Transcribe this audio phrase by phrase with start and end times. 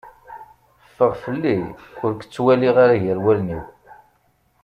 [0.87, 1.55] Ffeɣ fell-i
[2.03, 3.63] ur k-tt waliɣ ara gar wallen-iw.